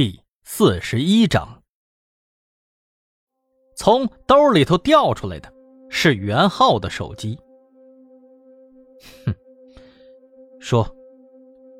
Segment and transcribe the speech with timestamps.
[0.00, 1.60] 第四十一章，
[3.74, 5.52] 从兜里头掉出来的
[5.90, 7.36] 是袁浩的手机。
[9.26, 9.34] 哼，
[10.60, 10.88] 说，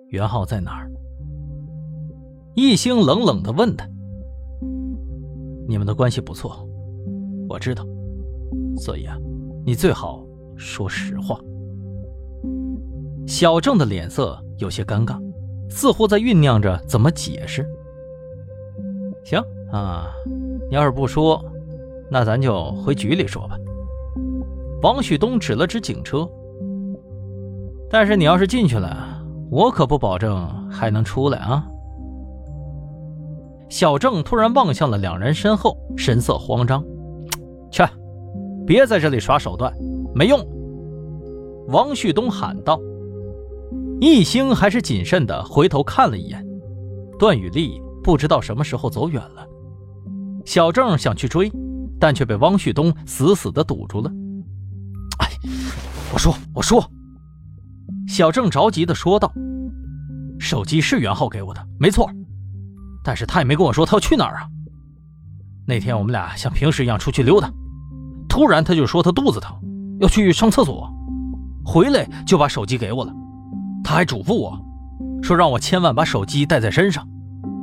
[0.09, 0.91] 袁浩在哪儿？
[2.57, 3.89] 易星冷冷的问他。
[5.69, 6.69] 你们的关系不错，
[7.49, 7.87] 我知道，
[8.79, 9.17] 所以啊，
[9.65, 10.27] 你最好
[10.57, 11.39] 说实话。
[13.29, 15.17] 小郑的脸色有些尴尬，
[15.71, 17.65] 似乎在酝酿着怎么解释。
[19.29, 19.39] 行
[19.71, 20.07] 啊，
[20.71, 21.45] 你要是不说，
[22.11, 23.59] 那咱就回局里说吧。
[24.81, 26.27] 王旭东指了指警车，
[27.91, 31.69] 但是你要是进去了，我可不保证还能出来啊。
[33.69, 36.83] 小郑突然望向了两人身后，神色慌张
[37.71, 37.83] ：“去，
[38.67, 39.71] 别在这里耍手段，
[40.15, 40.41] 没用！”
[41.69, 42.81] 王旭东喊道。
[44.01, 46.43] 易星还是谨慎的回头看了一眼，
[47.19, 47.79] 段雨丽。
[48.09, 49.47] 不知道什么时候走远了，
[50.47, 51.53] 小郑想去追，
[52.01, 54.11] 但却被汪旭东死死的堵住了。
[55.19, 55.29] 哎，
[56.11, 56.83] 我说，我说，
[58.09, 59.31] 小郑着急的说道
[60.41, 62.11] ：“手机是袁浩给我的，没错，
[63.05, 64.49] 但是他也没跟我说他要去哪儿啊。
[65.67, 67.53] 那天我们俩像平时一样出去溜达，
[68.27, 69.55] 突然他就说他肚子疼，
[70.01, 70.91] 要去上厕所，
[71.63, 73.13] 回来就把手机给我了。
[73.85, 74.59] 他还嘱咐我
[75.23, 77.07] 说让我千万把手机带在身上。”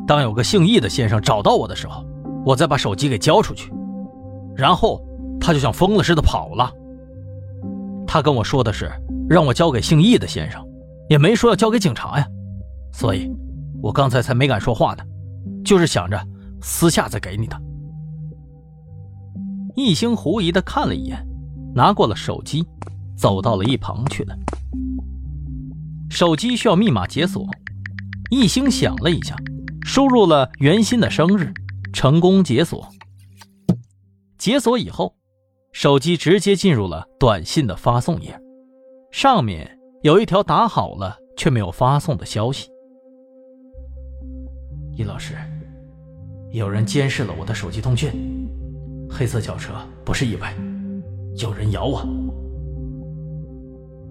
[0.08, 2.06] 当有个姓易的先生找到我的时候，
[2.46, 3.72] 我再把手机给交出去，
[4.56, 5.02] 然后
[5.40, 6.72] 他就像疯了似的跑了。
[8.06, 8.92] 他跟我说的是
[9.28, 10.64] 让我交给姓易的先生，
[11.10, 12.28] 也没说要交给警察呀。
[12.94, 13.30] 所以，
[13.82, 15.04] 我刚才才没敢说话呢，
[15.66, 16.22] 就是想着
[16.62, 17.60] 私下再给你的。
[19.76, 21.28] 易星狐疑的看了一眼，
[21.74, 22.64] 拿过了手机，
[23.18, 24.36] 走到了一旁去了。
[26.10, 27.46] 手机需要密码解锁，
[28.30, 29.36] 易星想了一下。
[29.96, 31.54] 输入了袁鑫的生日，
[31.94, 32.86] 成功解锁。
[34.38, 35.16] 解锁以后，
[35.72, 38.38] 手机直接进入了短信的发送页，
[39.10, 42.70] 上面有一条打好了却没有发送的消息
[44.98, 45.34] ：“易老师，
[46.52, 48.12] 有人监视了我的手机通讯，
[49.10, 49.72] 黑色轿车
[50.04, 50.54] 不是意外，
[51.38, 52.06] 有人咬我。”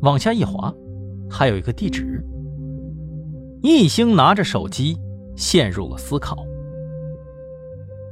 [0.00, 0.72] 往下一滑，
[1.30, 2.24] 还有一个地址。
[3.62, 4.98] 易星拿着手机。
[5.36, 6.36] 陷入了思考。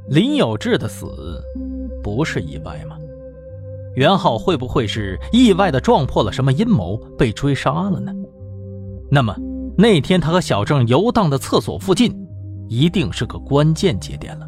[0.09, 1.41] 林有志的死
[2.03, 2.97] 不是意外吗？
[3.95, 8.11] 袁浩会不会是意外的撞破了什么阴谋，被追杀了呢？
[9.09, 9.35] 那么
[9.77, 12.11] 那天他和小郑游荡的厕所附近，
[12.67, 14.47] 一定是个关键节点了。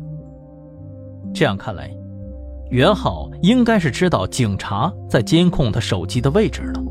[1.33, 1.95] 这样看来，
[2.71, 6.83] 袁浩应该是知道警察在监控他手机的位置了，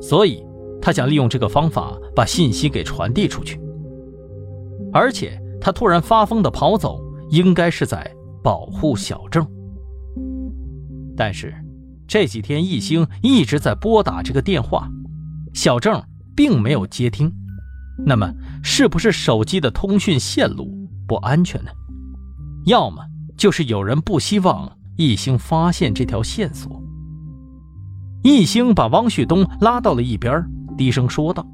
[0.00, 0.44] 所以
[0.80, 3.60] 他想利用这个方法把信息给传递出去。
[4.96, 6.98] 而且他突然发疯的跑走，
[7.28, 8.10] 应该是在
[8.42, 9.46] 保护小郑。
[11.14, 11.54] 但是
[12.08, 14.88] 这几天易星一直在拨打这个电话，
[15.52, 16.02] 小郑
[16.34, 17.30] 并没有接听。
[18.06, 21.70] 那么是不是手机的通讯线路不安全呢？
[22.64, 23.04] 要么
[23.36, 26.82] 就是有人不希望易星发现这条线索。
[28.22, 30.42] 易星把汪旭东拉到了一边，
[30.78, 31.46] 低声说道：“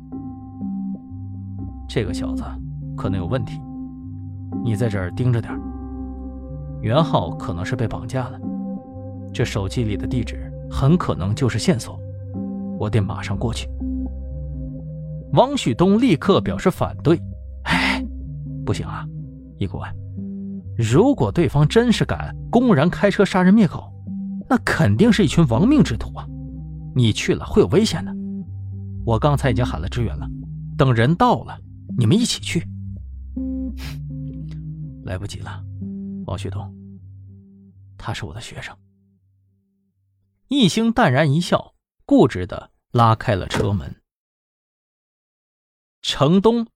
[1.90, 2.44] 这个小子。”
[2.96, 3.60] 可能有问题，
[4.64, 5.52] 你在这儿盯着点
[6.80, 8.40] 袁浩可能是被绑架了，
[9.32, 11.98] 这手机里的地址很可能就是线索，
[12.78, 13.68] 我得马上过去。
[15.34, 17.20] 汪旭东立刻表示反对
[17.64, 18.04] ：“哎，
[18.66, 19.06] 不行啊，
[19.58, 19.82] 易国，
[20.76, 23.90] 如果对方真是敢公然开车杀人灭口，
[24.50, 26.26] 那肯定是一群亡命之徒啊！
[26.94, 28.12] 你去了会有危险的。
[29.06, 30.28] 我刚才已经喊了支援了，
[30.76, 31.56] 等人到了，
[31.96, 32.66] 你们一起去。”
[35.04, 35.62] 来不及了，
[36.26, 36.72] 王旭东，
[37.98, 38.76] 他是我的学生。
[40.48, 41.74] 易星淡然一笑，
[42.04, 44.02] 固执的拉开了车门。
[46.02, 46.66] 城东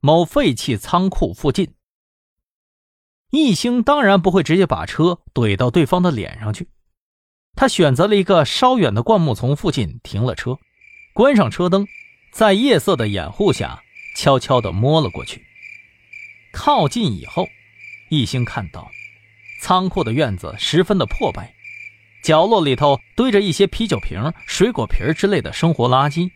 [0.00, 1.74] 某废弃仓库附近，
[3.30, 6.68] 易星当然不会直接把车怼到对方的脸上去，
[7.54, 10.58] 他选择了一个稍远的灌木丛附近停了车，
[11.14, 11.86] 关上车灯，
[12.32, 13.82] 在夜色的掩护下，
[14.16, 15.44] 悄悄的摸了过去。
[16.52, 17.46] 靠近以后。
[18.10, 18.90] 一星看到，
[19.60, 21.54] 仓库的院子十分的破败，
[22.24, 26.32] 角落里头堆着一些啤酒瓶、水果皮之类的生活垃圾，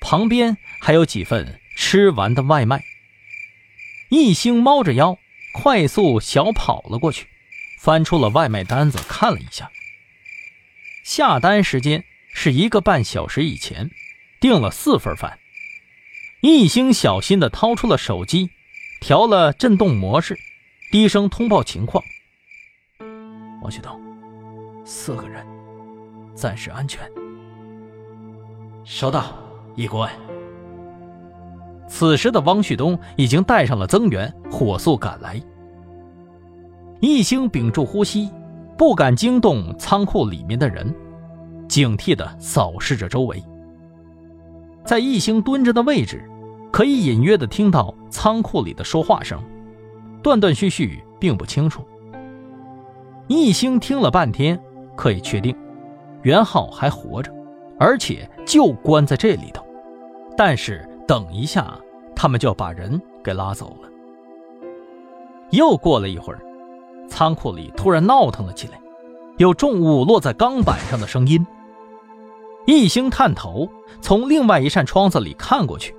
[0.00, 2.84] 旁边还有几份吃完的外卖。
[4.10, 5.18] 一星猫着腰，
[5.54, 7.26] 快速小跑了过去，
[7.80, 9.70] 翻出了外卖单子看了一下，
[11.04, 13.90] 下单时间是一个半小时以前，
[14.40, 15.38] 订了四份饭。
[16.42, 18.50] 一星小心的掏出了手机。
[19.00, 20.36] 调了震动模式，
[20.90, 22.02] 低声通报情况。
[23.60, 24.00] 王旭东，
[24.86, 25.46] 四个人，
[26.34, 27.06] 暂时安全。
[28.84, 29.34] 收到，
[29.76, 30.10] 易顾问。
[31.86, 35.38] 此时的汪旭东已经带上了增援，火速赶来。
[37.00, 38.30] 一星屏住呼吸，
[38.78, 40.94] 不敢惊动仓库里面的人，
[41.68, 43.44] 警惕地扫视着周围。
[44.86, 46.26] 在一星蹲着的位置，
[46.72, 49.38] 可以隐约地听到仓库里的说话声，
[50.22, 51.82] 断断续续，并不清楚。
[53.26, 54.60] 一星听了半天，
[54.96, 55.56] 可以确定，
[56.22, 57.32] 袁浩还活着，
[57.78, 59.64] 而且就关在这里头。
[60.36, 61.78] 但是等一下，
[62.14, 63.88] 他们就要把人给拉走了。
[65.50, 66.40] 又过了一会儿。
[67.10, 68.78] 仓库里突然闹腾了起来，
[69.38, 71.44] 有重物落在钢板上的声音。
[72.66, 73.66] 一星探头
[74.02, 75.96] 从另外一扇窗子里看过去，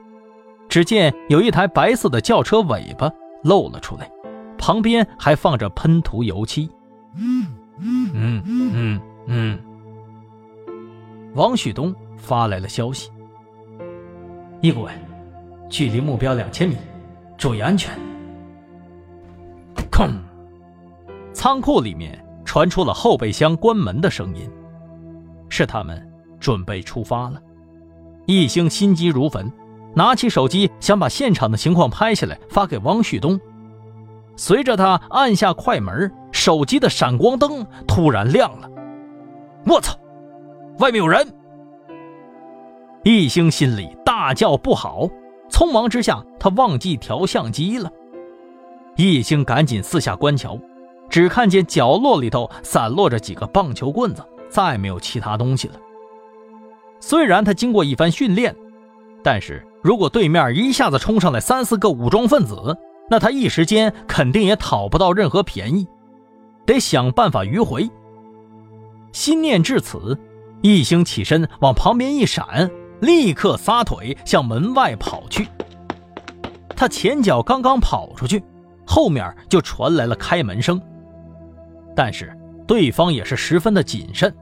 [0.69, 3.11] 只见有一台白色的轿车尾巴
[3.43, 4.09] 露了出来，
[4.57, 6.69] 旁边还放着喷涂油漆。
[7.15, 7.47] 嗯
[7.79, 9.59] 嗯嗯嗯。
[11.33, 13.09] 王旭东发来了消息
[14.61, 14.93] ：“易顾问，
[15.69, 16.75] 距离目标两千米，
[17.37, 17.97] 注意安全。”
[19.91, 20.11] 吭。
[21.33, 24.49] 仓库里面传出了后备箱关门的声音，
[25.49, 26.05] 是他们
[26.39, 27.41] 准备出发了。
[28.25, 29.49] 一星心急如焚，
[29.95, 33.39] 拿起手机想把现场的情况拍下来发给汪旭东。
[34.35, 38.69] 随着他按下快门，手机的闪光灯突然亮了。
[39.65, 39.97] 我操！
[40.79, 41.27] 外面有人！
[43.03, 45.09] 易星心里大叫不好，
[45.49, 47.91] 匆忙之下他忘记调相机了。
[48.95, 50.59] 易星赶紧四下观瞧。
[51.09, 55.73] 只看见角落里头散落着几个棒球棍子，再没有其他东西了。
[56.99, 58.55] 虽然他经过一番训练，
[59.23, 62.77] 但是如果对面一下子冲上来三四个武装分子，
[63.09, 65.87] 那他一时间肯定也讨不到任何便宜，
[66.65, 67.89] 得想办法迂回。
[69.11, 70.17] 心念至此，
[70.61, 75.47] 一星起身往旁边一闪，立刻撒腿向门外跑去。
[76.75, 78.43] 他前脚刚刚跑出去，
[78.85, 80.79] 后面就传来了开门声。
[81.95, 82.31] 但是
[82.67, 84.33] 对方也是十分的谨慎。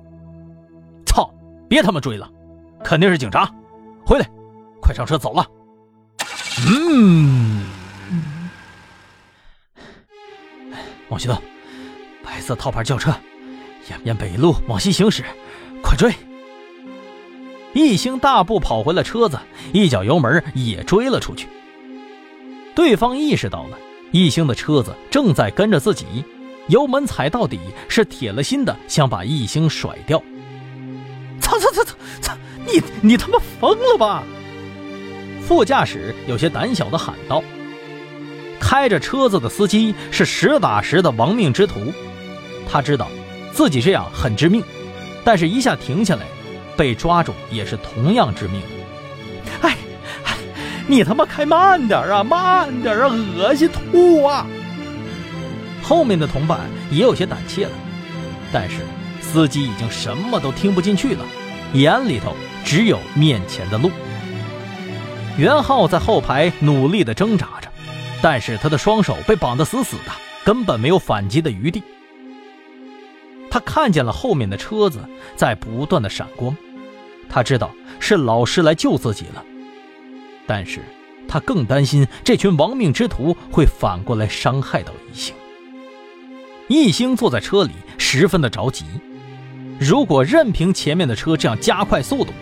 [1.06, 1.32] 操！
[1.70, 2.30] 别他妈追了，
[2.84, 3.50] 肯定是警察。
[4.06, 4.30] 回来，
[4.88, 5.46] 快上车走了。
[6.66, 7.66] 嗯。
[11.10, 11.38] 王旭东，
[12.24, 13.14] 白色套牌轿车，
[13.90, 15.26] 延边北路往西行驶，
[15.84, 16.14] 快追！
[17.74, 19.38] 一星大步跑回了车子，
[19.74, 21.50] 一脚油门也追了出去。
[22.74, 23.78] 对方意识到了
[24.14, 26.24] 一星的车子正在跟着自己。
[26.70, 27.60] 油门踩到底，
[27.90, 30.18] 是铁了心的想把一星甩掉。
[31.42, 32.38] 操操操操操！
[32.66, 34.24] 你你他妈疯了吧？
[35.48, 37.42] 副驾驶有些胆小的喊道。
[38.60, 41.94] 开着车子的司机是实打实的亡命之徒，
[42.70, 43.08] 他知道
[43.54, 44.62] 自己这样很致命，
[45.24, 46.24] 但是一下停下来，
[46.76, 48.62] 被抓住也是同样致命。
[49.62, 49.78] 哎，
[50.86, 54.46] 你他妈开慢点啊，慢点啊，恶心吐啊！
[55.82, 56.60] 后面的同伴
[56.92, 57.72] 也有些胆怯了，
[58.52, 58.82] 但是
[59.22, 61.24] 司机已经什么都听不进去了，
[61.74, 62.36] 眼里头
[62.66, 63.90] 只有面前的路。
[65.38, 67.72] 袁浩在后排努力地挣扎着，
[68.22, 70.12] 但是他的双手被绑得死死的，
[70.44, 71.84] 根本没有反击的余地。
[73.50, 75.00] 他看见了后面的车子
[75.36, 76.58] 在不断的闪光，
[77.30, 79.44] 他知道是老师来救自己了，
[80.48, 80.82] 但是
[81.28, 85.36] 他更担心这群亡命之徒会反过来伤害到一星。
[86.68, 88.86] 一星坐在车里，十分的着急。
[89.80, 92.34] 如果任凭前面的车这样加快速度，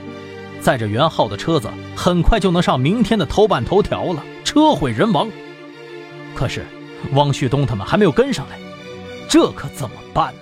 [0.65, 5.29] 载着袁浩的车子很快就能上明天的头版头条了，车毁人亡。
[6.33, 6.65] 可是，
[7.13, 8.57] 汪旭东他们还没有跟上来，
[9.29, 10.33] 这可怎么办？